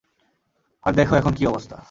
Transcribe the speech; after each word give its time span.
আর 0.83 0.91
দেখো 0.93 1.13
এখন 1.15 1.33
কী 1.33 1.43
অবস্থা! 1.45 1.77